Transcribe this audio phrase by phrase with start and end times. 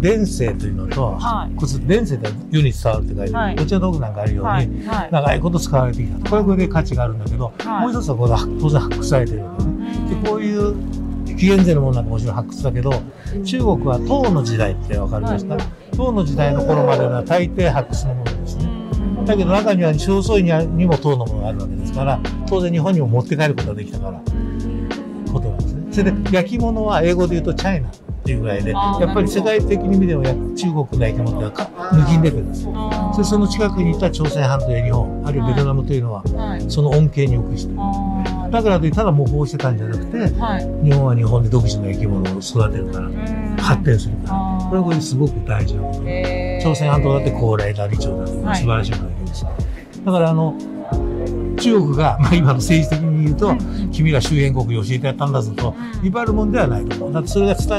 [0.00, 1.54] 伝世というのと、はい。
[1.56, 3.56] 骨伝世って世に伝わるって書いてあはい。
[3.56, 4.68] る、お茶道具なんかあるように、はい。
[4.86, 5.08] はい。
[5.12, 6.30] 長いこと使われてきた。
[6.30, 7.82] これはこれで価値があるんだけど、はい。
[7.82, 8.30] もう一つはこれ
[8.60, 10.74] 当然発掘されてるわけねでこういう
[11.36, 12.92] 紀元前のものなんかもちろん発掘だけど
[13.44, 15.56] 中国は唐の時代って分かりますか、
[15.96, 18.68] 唐の時代の頃までは大抵発掘のものですね。
[19.24, 24.20] だけど中には正倉院にも唐のものがあるわけですから当然日本にも持って帰ることができたから。
[25.32, 25.92] ことなんですね。
[25.92, 27.88] それで焼き物は英語で言うとチャイナ
[28.20, 36.70] っていうぐらいでやっぱり世界的に見てもや中国の焼き物ってのはか抜きんでくるんですそれその近くにいた朝鮮半島や日本あるいはベトナムというのははい。
[36.70, 37.74] その恩恵によくして。
[37.76, 40.84] あだからといただ模倣してたんじゃなくてーはい。
[40.84, 43.10] 日本は日本で独自の焼き物を育てるから
[43.62, 44.66] 発展するから。
[44.68, 48.56] これはこれですごく大事なことで朝鮮半島だって高麗だ李朝だってはい。
[48.56, 49.44] 素晴らしいものがです。
[50.04, 50.54] だからあの
[51.60, 53.54] 中国が、 まあ、今の政治的に言うと、
[53.92, 56.06] 君ら周辺国に教えてやったんだぞとうん。
[56.06, 57.12] 威張るもんではないと思う。
[57.12, 57.78] だってそれが伝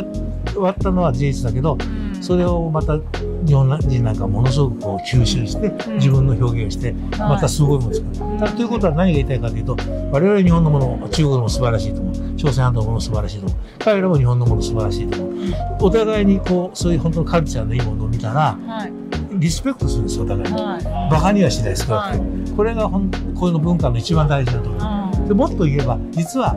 [0.57, 1.77] わったのは事実だけど
[2.21, 2.97] それをまた
[3.45, 5.95] 日本人なんかものすごくこう吸収してん。
[5.95, 8.39] 自分の表現をしてまたすごいものを作る。
[8.39, 9.75] だということは何が言いたいかというと
[10.11, 12.35] 我々日本のもの中国のも素晴らしいと思う。
[12.37, 13.57] 朝鮮半島のもの素晴らしいと思う。
[13.79, 15.33] 彼らも日本のもの素晴らしいと思う。
[15.81, 18.93] お互いにこうそういう本当のカルチャーのいいものを見たらはい。
[19.39, 20.61] リスペクトするんですよお互いに。
[20.61, 20.83] はい。
[21.11, 25.27] バカにはしないですから、これがほんこういうの文化の一番大事なところ。
[25.27, 26.55] でもっと言えば実は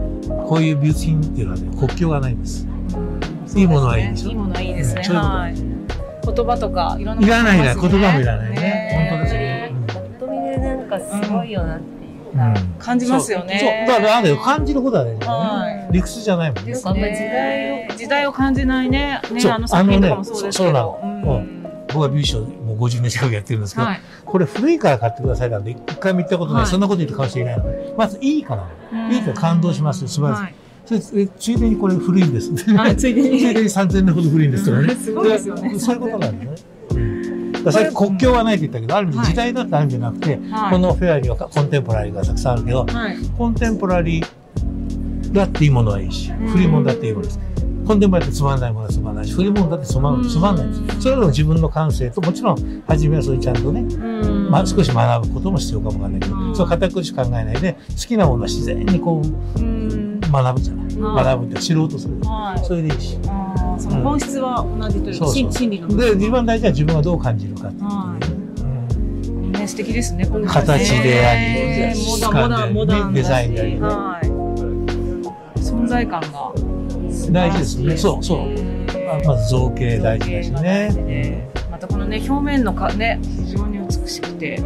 [0.48, 2.66] こういう美術品っていうのはね国境がないんです。
[3.56, 4.30] いいものはいいでしょ。
[4.30, 5.00] いいものはいいですね。
[5.00, 5.04] うん。
[5.04, 5.54] そういうはい。
[5.54, 9.08] 言葉とかいろんないらないいらないます言葉もいらないね。
[9.10, 9.76] 本当ですねよ。
[9.86, 12.32] ぱっと見でなんかすごいよなっていう。
[12.32, 13.58] うん感じますよね。
[13.60, 15.92] そうそうだからなんだよ感じることはね、はい。
[15.92, 16.72] 理屈じゃないもんね。
[16.72, 19.20] ですなんかあんまり時ね代を時代を感じないね。
[19.30, 20.72] ねそうあの作品とかもそうですけど。
[20.72, 21.64] ねそうそうなのん。
[21.88, 24.00] 僕は美術賞もう50年近くやってるんですけど、はい。
[24.24, 26.70] これ古いから買ってくださいなんて一回も言ったことない、はい。
[26.70, 27.70] そんなこと言ってかもしれないの。
[27.70, 28.68] でまずいいから。
[29.10, 30.08] いいから感動しますよ。
[30.08, 33.40] 素晴らしい、はいそれでついでにこれ古いんですはいついでに。
[33.40, 34.94] ついでに3000年ほど古いんですとかね。
[34.94, 35.78] すごいですよね。
[35.78, 37.72] そういうことなんですね。
[37.72, 39.26] さっき国境はないって言ったけどある意味はい。
[39.28, 40.70] 時代だってあるんじゃなくて、はい。
[40.72, 43.16] このフェアにはコンテンポラリーがたくさんあるけどはい。
[43.38, 46.48] コンテンポラリーだっていいものはいいしうん。
[46.48, 47.40] 古いものだっていいものです。
[47.86, 54.50] コンテンポラリーってつまんないものはつまんないし古いものだってつまんつまんないんですそれでも自分の感性ともちろん初めはそういうちゃんとねうん。
[54.50, 56.56] まあ、少し学ぶことも必要かもわかんないけど、うん。
[56.56, 59.22] そう堅苦しく考えないで好きなものは自然にこ
[59.56, 60.03] ううん
[60.42, 62.64] 学ぶじゃない、はい学ぶって知ろうとする、はい。
[62.64, 63.18] それでいいし。
[63.28, 65.28] あーその本質は同じといううそう。
[65.34, 68.28] 心心理の部で分一番大事は自分がどう感じるかっていうはで
[69.48, 70.26] ね、ね素敵ですね。
[70.26, 73.80] この形でありねモダンモダンモダンデザインでありね。
[73.80, 74.26] はい。
[75.60, 76.52] 存在感が。
[76.56, 76.74] うん
[77.30, 77.96] 大事ですね。
[77.96, 78.48] そうそう。
[79.06, 84.60] まあまず造形大事だしね、またこのね表面のかね非常に美しくて。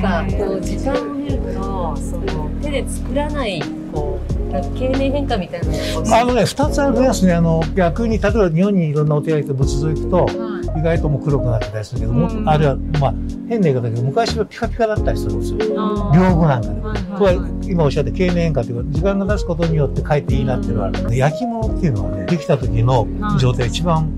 [0.00, 3.62] なんかこう時間を見るとその手で作らない
[3.92, 7.34] こう経年変化みたいなあのね2つありますね。
[7.34, 12.48] あの逆に例えば日本にいろんなお手紙と仏像行くとは意外ともう黒くなってたりするけども、うん。
[12.48, 13.14] あるいはまあ
[13.48, 15.58] 変な言い方だけど昔はピカピカだったりするんですよ。
[15.58, 15.62] い。
[15.62, 16.80] 屏風なんかで。
[16.80, 23.06] はいこれは今おっしゃった経年変化というか時間が経つことによって書いていいなっていうのはある焼き物っていうのはねできた時の
[23.38, 24.10] 状態が一番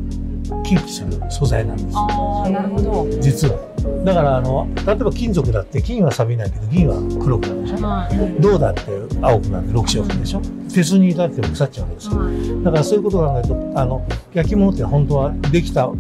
[0.65, 1.97] キープする素材なんです。
[1.97, 3.09] ああなるほど。
[3.21, 3.72] 実は
[4.05, 7.87] だからあの例えば金属だって金は錆びないけど銀は黒くなるでしょ。
[7.87, 8.41] はい。
[8.41, 8.83] 銅だって
[9.21, 10.43] 青くなって6色でしょ。
[10.73, 12.65] 鉄にだって腐っちゃうわけですよはい。
[12.65, 15.91] だからそういうことを考えるとあの焼き物って本当はできた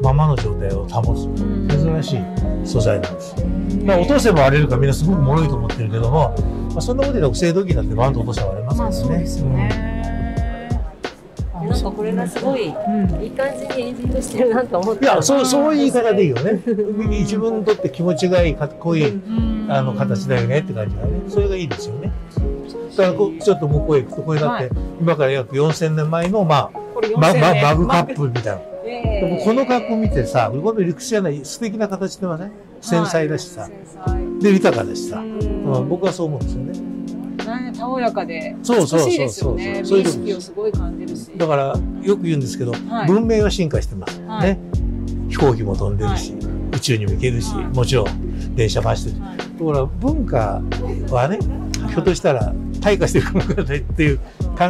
[0.00, 1.28] ままの状態を保つ。
[1.68, 3.34] 珍しい素材なんです。
[3.36, 6.34] だから落とせば割れるからみんなすごく脆いと思ってるけども、
[6.70, 9.24] まあ、そんなことで青銅器だってバンと落としたら割れますからね。
[9.78, 9.91] まあ
[11.82, 13.22] かこれがすごいうん。
[13.22, 16.62] いい感じにエンディングしてるなと思っいや、そう、そういう言い方でいいよね。
[17.20, 19.66] 自分にとって気持ちがいい、かっこいい、うん。
[19.70, 21.22] あの、形だよねって感じがね。
[21.28, 22.12] それがいいですよね。
[22.96, 24.70] だからこう、ちょっと向こうへ行くと、これだって、はい。
[25.00, 26.70] 今から約4000年前の、まあ、
[27.16, 28.60] ま、4000ま、年マグカップみたいな。
[28.84, 32.50] えでもこの格好見てさ、この理屈じゃない、素敵な形ではね、
[32.80, 33.68] 繊細だしさ、
[34.40, 36.91] で、豊かだしさ、うん、僕はそう思うんですよね。
[37.82, 39.82] ねたおやかで美しいですよね。
[39.82, 41.30] 美意識をすごい感じるし。
[41.36, 44.20] だから、よく言うんですけど、はい文明は進化してます。
[44.22, 44.58] はいね。
[45.28, 46.34] 飛行機も飛んでるし、
[46.72, 49.24] 宇宙にも行けるし、はいもちろん電車も走ってる。
[49.24, 50.62] はいところが文化
[51.10, 51.38] はね、
[51.90, 54.24] ひょっとしたら退化してるかもしれないっていう考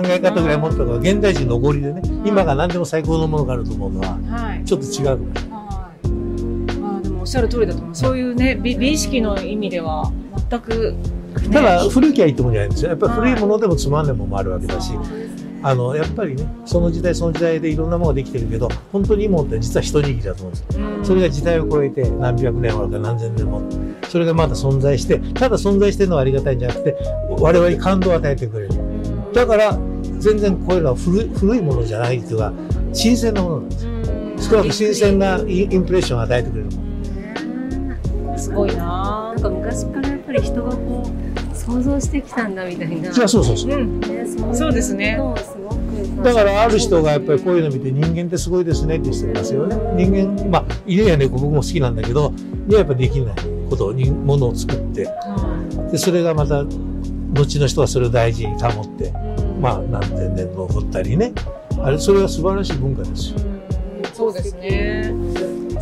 [0.05, 4.65] え方ぐらい持った方が現代人のおごりでね、今が何でも最高のものがあると思うのは、はい。
[4.65, 5.63] ちょっと違うかもしれない。
[7.21, 7.95] おっしゃる通りだと思う。
[7.95, 10.13] そういうね美美意識の意味では
[10.51, 10.99] 全く、ね、
[11.53, 12.91] ただ、古きゃいいってもんじゃないんですよ。
[12.91, 14.93] やっぱり古いものでもつまんないものもあるわけだし、
[15.65, 20.87] あの、やっぱりね、その時代その時代でいろんなものができてるけど、本当にいいものって実は一握りだと思うんですよ。
[20.99, 21.05] うん。
[21.05, 23.63] それが時代を超えて何百年もあるから何千年も
[24.09, 26.97] それがまだ存在してただ存在してるのはありがたいんじゃなくて
[27.29, 28.75] 我々に感動を与えてくれる。
[29.33, 29.79] だから
[30.19, 32.53] 全然こういうのは古い古いものじゃないっていうか
[32.93, 33.93] 新鮮なものなんですよ。
[34.51, 36.71] 少なく新鮮なインプレッションを与えてくれる
[38.37, 39.33] すごいな。
[39.35, 41.22] なんか昔からやっぱり人がこう
[41.65, 43.11] 想像してきたんだみたいな。
[43.13, 43.71] じゃあそうそうそう。
[43.73, 44.01] うん。
[44.01, 45.19] ねそうですね。
[46.23, 49.77] だからある人がやっぱりこういうの見て人間ってすごいですねって人いますよね。
[49.97, 52.33] 人間まあ犬や猫僕も好きなんだけど
[52.69, 53.37] いややっぱできない
[53.71, 55.09] ことにものを作って。
[55.91, 59.13] でそれがまた後の人はそれを大事に保って
[59.61, 61.33] まあ何千年残ったりね。
[61.83, 63.39] あれそれは素晴らしい文化ですよ。
[64.13, 65.15] そうですね。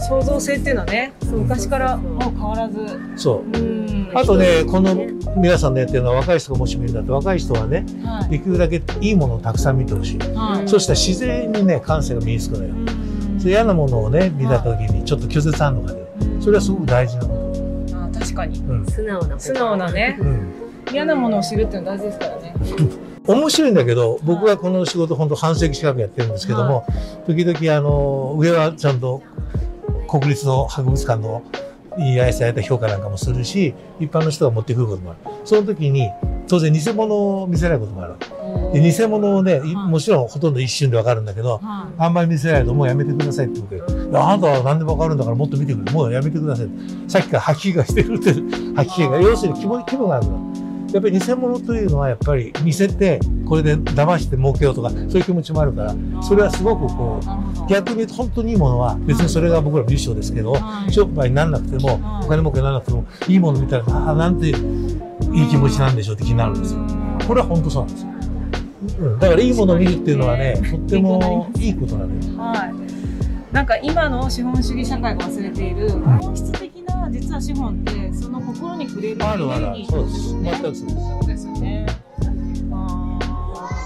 [0.09, 2.77] 創造性っていうのはね昔からもう変わらず。
[3.17, 3.59] そう。
[3.59, 4.11] うん。
[4.15, 4.65] あとね。
[4.65, 4.95] この
[5.37, 8.31] 皆さんのやってるのは若い人がもし見るんだって若い人はねはい。
[8.31, 10.19] できるだけいいものをたくさん見てほしい。
[10.19, 10.69] はい。
[10.69, 12.75] そしたら自然にね感性が身につくのよ。
[13.39, 16.07] それ嫌なものをね見た時にちょっと拒絶反応が出る。
[16.41, 17.53] それはすごく大事なこ
[17.95, 18.61] あ確かに。
[18.61, 18.87] と、うん。
[18.87, 20.19] 素直な素直なね。
[20.21, 20.53] うん、
[20.93, 22.55] 嫌なものを知るっていうのは大事ですからね。
[23.27, 26.85] 面白いんだけど僕はこの仕事本当半世紀近くやってるんですけども、
[27.27, 29.23] 時々あの上はちゃんと
[30.09, 31.43] 国立の博物館の
[31.99, 35.21] 依頼された評価なんかもするし一般の人が持ってくることもある。
[35.45, 36.09] その時に
[36.47, 38.15] 当然偽物を見せないこともある。
[38.73, 39.75] で偽物をねいはい。
[39.75, 45.93] もちろんほとんど一瞬でわかるんだけどはあんまり見せないともうやめてくださいって言うけどあなたは何でもわかるんだからもっと見てくれ。
[45.93, 46.69] もうやめてください
[47.09, 48.33] さっきから吐き気がしてるって。
[48.75, 50.27] 吐き気が要するに気分気分がある。
[50.27, 50.53] の
[50.93, 60.93] やっぱり偽物というのはやっぱり見せてこれで騙して儲けようとかそういう気持ちもあるからそれはすごくこう逆に本当にいいものは別にそれが僕らの優勝ですけどはい。
[60.93, 62.27] 商売にならなくてもはい。
[62.27, 64.55] お金儲けにならなくてもいいもの見たらああなんていい
[65.51, 66.81] 気持ちなんでしょうって気になるんですよ。
[67.27, 68.11] これは本当そうなんですよ、
[69.01, 72.39] うん、だからいいものを見るっていうのはねとってもいいことなのよ。
[72.39, 73.53] はい。
[73.53, 80.85] なんか今の資本主義社会が忘れている本質的な実は資本ってその心に触れるあるあるエネルギーそうです全くそうです。
[80.87, 81.70] そうですよね。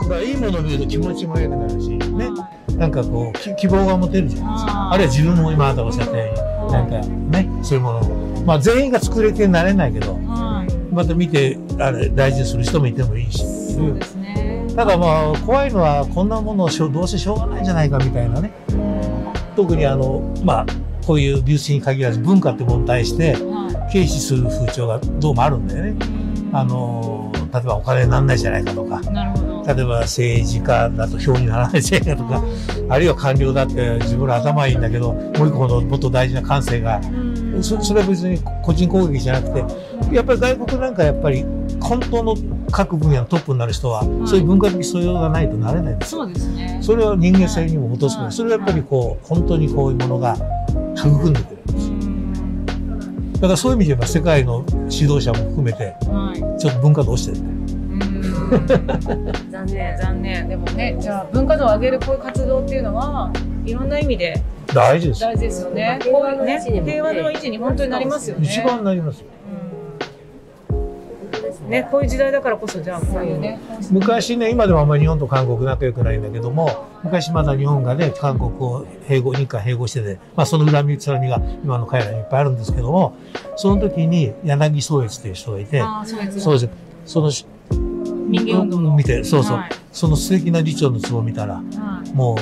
[0.09, 2.29] からいいものを見ると気持ちも良くなるしーね。
[2.29, 2.77] はい。
[2.77, 4.93] なんかこうき希望が持てるじゃないですか。
[4.93, 6.99] あるいは自分も今あなたがおっしゃったようになんか
[7.39, 8.45] ねそういうものを。
[8.47, 10.95] まあ全員が作れてなれないけどはい。
[10.95, 13.39] また見てあれ大事にする人もいてもいいし。
[13.75, 14.67] そうですね。
[14.77, 18.53] ただまあ怖いのはこんなものをどうせしょうがないんじゃないかみたいなね。
[19.56, 20.67] 特にあのまあ
[21.06, 25.91] こういう美術品に限らず文化ってものに対しては軽視する風潮がどうもあるんだよね。
[25.93, 25.95] い。
[26.53, 29.01] あの例えばお金にならないじゃないかとか。
[29.01, 29.33] なるほど。
[29.66, 32.44] 例えば政治家だと票にならないじゃないかとか
[32.88, 41.44] あるいは官僚だって自分の頭いいんだけどもう一個のもっと大事な感性がうんそそれは別に個人攻撃じゃなくてやっぱり外国なんかやっぱり
[41.81, 42.37] 本当の
[42.70, 46.25] 各分野のトップになる人は、いそういう文化的素養がないとなれないんですよ。
[46.25, 46.78] そうですね。
[46.82, 50.37] それは人間性にも基づく、はいそれはやっぱりこう本当にこういうものが
[50.96, 56.60] 育んでくるんですうんだからそういう意味で言えば世界の指導者も含めてはい。
[56.60, 57.83] ちょっと文化度落ちてるねうん
[59.50, 59.96] 残念。
[59.96, 60.49] 残念。
[60.49, 63.31] でもね、じゃあ文化度を上げるこういう活動っていうのは
[63.64, 64.43] いろんな意味で
[64.73, 65.99] 大事ですよ大事ですよね。
[66.02, 68.49] 平和の維持にもね平和の維持に本当になりますよね。
[68.49, 69.26] 一番なりますよ
[69.58, 69.75] うん
[71.69, 73.58] ね、こういう時代だからこそじゃあこういうね。
[73.91, 83.17] 昔ね今でもあんまり日本と韓国仲良くないんだけども昔まだ日本がね韓国を併合日韓併合してて、まあ、その恨みつらみが今の彼らにいっぱいあるんですけども
[83.56, 86.41] その時に柳宗悦という人がいてああ、そうです。
[86.41, 86.69] そうです
[87.06, 87.31] その
[88.38, 89.70] し人間運動の見てそうそう、はい。
[89.93, 91.62] その素敵な理長の壺を見たらは
[92.05, 92.12] い。
[92.12, 92.36] も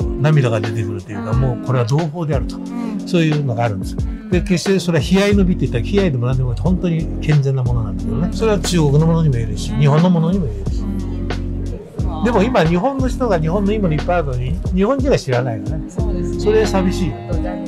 [0.00, 2.56] う涙が出てくるというかもうこれは同胞であると。
[2.56, 3.00] うん。
[3.06, 3.96] そういうのがあるんです
[4.30, 8.28] で決してそれは悲哀の美って言ったら悲哀でも何でも本当に健全なものなんだけどね。
[8.32, 10.78] それは中国のものにも言えるし日本のものにも言えるし。
[12.24, 15.88] でも今日本の人が日本のいいものいっぱいあるのに日本人が知らないのね。
[15.88, 16.40] そね。
[16.40, 17.28] それ寂しいよね。
[17.32, 17.67] 残